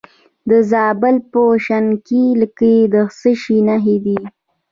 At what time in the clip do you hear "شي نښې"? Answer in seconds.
3.41-3.97